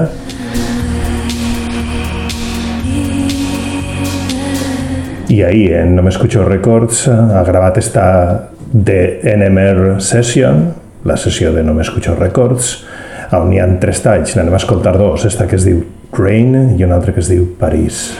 i 5.32 5.40
ahir 5.42 5.72
en 5.80 5.96
No 5.96 6.04
M'Escucho 6.04 6.44
Records 6.44 7.06
ha 7.08 7.42
gravat 7.48 7.80
esta 7.80 8.06
The 8.76 9.00
NMR 9.32 9.96
Session, 9.96 10.66
la 11.08 11.16
sessió 11.16 11.56
de 11.56 11.64
No 11.64 11.72
M'Escucho 11.72 12.18
Records, 12.20 12.82
on 13.32 13.48
hi 13.54 13.64
ha 13.64 13.72
tres 13.80 14.04
talls, 14.04 14.36
n'anem 14.36 14.60
a 14.60 14.60
escoltar 14.60 14.98
dos, 15.00 15.24
esta 15.24 15.48
que 15.48 15.56
es 15.56 15.64
diu 15.64 15.80
Rain 16.12 16.76
i 16.76 16.84
una 16.84 17.00
altra 17.00 17.16
que 17.16 17.24
es 17.24 17.32
diu 17.32 17.54
París. 17.56 18.10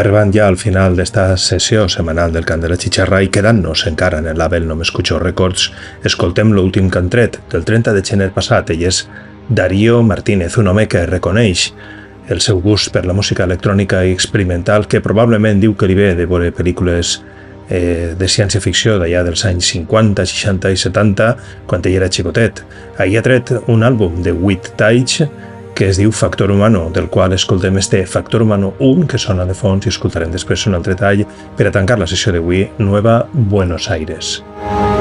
I 0.00 0.02
arribant 0.02 0.30
ja 0.32 0.46
al 0.48 0.56
final 0.56 0.94
d'esta 0.96 1.34
sessió 1.36 1.82
setmanal 1.92 2.32
del 2.32 2.46
Cant 2.48 2.62
de 2.64 2.70
la 2.72 2.78
Xixarra 2.80 3.18
i 3.20 3.26
quedant-nos 3.28 3.82
encara 3.90 4.22
en 4.22 4.30
el 4.30 4.38
label 4.40 4.64
No 4.64 4.72
m'escucho 4.78 5.18
Records, 5.20 5.66
escoltem 6.08 6.54
l'últim 6.56 6.88
que 6.88 6.96
han 7.02 7.10
tret 7.12 7.36
del 7.52 7.66
30 7.68 7.92
de 7.92 8.00
gener 8.00 8.30
passat. 8.32 8.72
Ell 8.72 8.86
és 8.88 9.02
Darío 9.50 9.98
Martínez, 10.00 10.56
un 10.56 10.72
home 10.72 10.86
que 10.88 11.04
reconeix 11.04 11.66
el 12.32 12.40
seu 12.40 12.62
gust 12.64 12.88
per 12.94 13.04
la 13.04 13.12
música 13.12 13.44
electrònica 13.44 14.00
i 14.08 14.14
experimental 14.16 14.88
que 14.88 15.02
probablement 15.04 15.60
diu 15.60 15.76
que 15.76 15.90
li 15.92 15.98
ve 16.00 16.14
de 16.16 16.24
veure 16.24 16.48
pel·lícules 16.48 17.18
eh, 17.68 18.16
de 18.16 18.32
ciència-ficció 18.38 18.96
d'allà 19.02 19.20
dels 19.28 19.44
anys 19.52 19.68
50, 19.74 20.24
60 20.32 20.72
i 20.72 20.80
70, 20.80 21.28
quan 21.68 21.84
ell 21.84 22.00
era 22.00 22.08
xicotet. 22.08 22.64
Ahir 22.96 23.20
ha 23.20 23.26
tret 23.28 23.52
un 23.68 23.84
àlbum 23.84 24.22
de 24.24 24.32
Wit 24.32 24.72
Taich 24.80 25.26
que 25.80 25.88
es 25.88 25.96
diu 25.96 26.10
Factor 26.12 26.50
Humano, 26.50 26.90
del 26.92 27.08
qual 27.08 27.32
escoltem 27.32 27.78
este 27.78 28.04
Factor 28.04 28.42
Humano 28.42 28.74
1, 28.80 29.06
que 29.08 29.16
sona 29.16 29.46
de 29.48 29.56
fons, 29.56 29.88
i 29.88 29.88
escoltarem 29.88 30.28
després 30.28 30.66
un 30.68 30.76
altre 30.76 30.92
tall 30.92 31.24
per 31.56 31.70
a 31.70 31.72
tancar 31.72 31.96
la 31.96 32.10
sessió 32.10 32.36
d'avui, 32.36 32.66
Nueva 32.84 33.22
Buenos 33.32 33.88
Aires. 33.88 34.42
I 34.60 34.99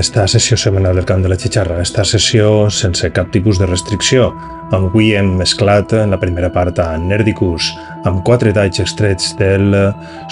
esta 0.00 0.26
sessió 0.26 0.56
setmanal 0.56 0.96
del 0.96 1.04
Camp 1.04 1.20
de 1.22 1.28
la 1.28 1.36
Xixarra, 1.36 1.82
esta 1.82 2.06
sessió 2.08 2.70
sense 2.72 3.10
cap 3.12 3.28
tipus 3.34 3.58
de 3.60 3.66
restricció. 3.68 4.30
Avui 4.72 5.10
hem 5.18 5.34
mesclat 5.36 5.92
en 5.92 6.14
la 6.14 6.18
primera 6.20 6.48
part 6.54 6.78
a 6.80 6.94
Nerdicus, 6.96 7.68
amb 8.08 8.22
quatre 8.24 8.54
talls 8.56 8.80
extrets 8.80 9.34
del 9.36 9.76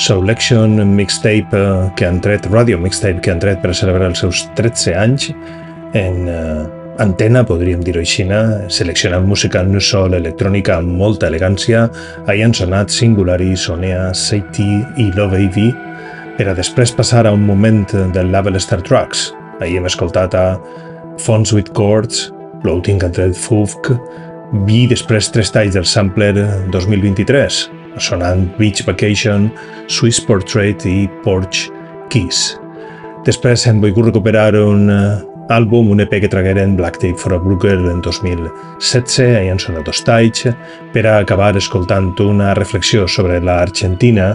Selection 0.01 0.81
Mixtape 0.97 1.61
que 2.01 2.09
han 2.09 2.23
tret, 2.25 2.49
Radio 2.49 2.81
Mixtape 2.81 3.21
que 3.21 3.35
han 3.35 3.43
tret 3.45 3.61
per 3.61 3.75
celebrar 3.77 4.09
els 4.09 4.25
seus 4.25 4.47
13 4.57 4.95
anys, 4.97 5.29
en 5.93 6.29
eh, 6.33 6.69
antena, 7.05 7.45
podríem 7.45 7.85
dir-ho 7.85 8.01
així, 8.01 8.25
seleccionant 8.73 9.29
música 9.29 9.63
no 9.69 9.85
sol 9.85 10.17
electrònica 10.17 10.79
amb 10.81 10.97
molta 10.97 11.29
elegància, 11.29 11.91
ahir 12.27 12.47
han 12.49 12.57
sonat 12.57 12.89
Singulari, 12.95 13.53
Sonea, 13.57 14.15
Satie 14.15 14.81
i 14.97 15.11
Love 15.13 15.45
AV, 15.45 15.61
per 16.39 16.49
a 16.49 16.57
després 16.57 16.95
passar 16.95 17.27
a 17.27 17.35
un 17.37 17.45
moment 17.45 17.85
del 18.15 18.33
label 18.33 18.57
Star 18.57 18.81
Tracks. 18.81 19.29
Ahir 19.61 19.81
hem 19.81 19.89
escoltat 19.89 20.35
a 20.39 20.59
Fonts 21.19 21.53
with 21.53 21.73
Chords, 21.75 22.29
Floating 22.63 23.03
at 23.03 23.19
Red 23.19 23.35
Fufk, 23.35 23.93
i 24.69 24.85
després 24.89 25.29
tres 25.35 25.51
talls 25.53 25.75
del 25.77 25.87
sampler 25.87 26.33
2023, 26.73 27.65
sonant 28.01 28.47
Beach 28.59 28.85
Vacation, 28.87 29.51
Swiss 29.91 30.21
Portrait 30.25 30.87
i 30.89 31.09
Porch 31.25 31.69
Kiss. 32.13 32.57
Després 33.27 33.67
hem 33.69 33.83
volgut 33.83 34.09
recuperar 34.09 34.55
un 34.57 34.89
eh, 34.93 35.19
àlbum, 35.53 35.91
un 35.93 36.01
EP 36.05 36.15
que 36.23 36.31
tragueren 36.31 36.77
Black 36.79 37.01
Tape 37.03 37.19
for 37.19 37.35
a 37.35 37.41
Brooker 37.43 37.77
en 37.77 38.01
2016, 38.05 39.35
ahir 39.37 39.53
han 39.53 39.61
sonat 39.61 39.89
dos 39.89 40.05
talls, 40.07 40.47
per 40.95 41.05
a 41.07 41.19
acabar 41.23 41.55
escoltant 41.59 42.15
una 42.25 42.55
reflexió 42.57 43.09
sobre 43.09 43.41
l'Argentina 43.41 44.35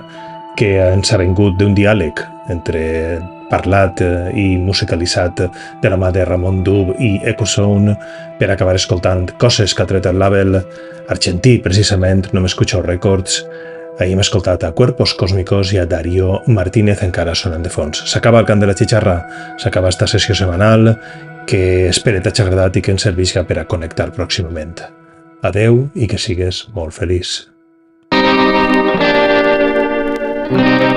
que 0.57 0.75
ens 0.83 1.13
ha 1.13 1.21
vingut 1.21 1.57
d'un 1.57 1.73
diàleg 1.77 2.19
entre 2.53 2.83
parlat 3.53 4.01
eh, 4.01 4.31
i 4.33 4.47
musicalitzat 4.57 5.45
de 5.81 5.91
la 5.91 5.99
mà 5.99 6.09
de 6.13 6.25
Ramon 6.25 6.63
Dub 6.65 6.95
i 6.99 7.19
Ecozone 7.33 7.95
per 8.39 8.49
acabar 8.51 8.75
escoltant 8.79 9.29
coses 9.41 9.75
que 9.75 9.85
ha 9.85 9.89
tret 9.89 10.09
el 10.09 10.19
label 10.19 10.57
argentí, 11.13 11.59
precisament, 11.61 12.31
No 12.33 12.41
m'escucho 12.41 12.81
records. 12.81 13.43
Ahir 13.99 14.15
hem 14.15 14.23
escoltat 14.23 14.63
a 14.65 14.71
Cuerpos 14.73 15.13
Cósmicos 15.13 15.73
i 15.75 15.77
a 15.77 15.85
Darío 15.85 16.39
Martínez 16.47 17.03
encara 17.05 17.35
sonant 17.37 17.61
de 17.61 17.69
fons. 17.69 18.01
S'acaba 18.09 18.41
el 18.41 18.49
cant 18.49 18.63
de 18.63 18.69
la 18.69 18.73
xixarra, 18.73 19.19
s'acaba 19.61 19.93
esta 19.93 20.07
sessió 20.09 20.33
setmanal 20.35 20.95
que 21.45 21.89
espero 21.91 22.21
t'hagi 22.23 22.41
agradat 22.41 22.79
i 22.79 22.81
que 22.81 22.95
ens 22.95 23.05
servisca 23.05 23.45
per 23.45 23.59
a 23.61 23.67
connectar 23.69 24.09
pròximament. 24.15 24.81
Adeu 25.43 25.89
i 25.93 26.07
que 26.07 26.17
sigues 26.17 26.65
molt 26.73 26.95
feliç. 26.95 27.43
thank 30.53 30.83
you 30.83 30.92